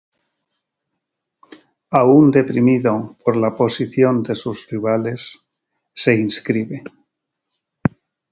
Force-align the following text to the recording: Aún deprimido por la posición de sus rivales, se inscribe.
Aún 1.91 2.31
deprimido 2.31 3.15
por 3.23 3.35
la 3.37 3.51
posición 3.55 4.23
de 4.23 4.33
sus 4.33 4.67
rivales, 4.67 5.45
se 5.93 6.15
inscribe. 6.15 6.83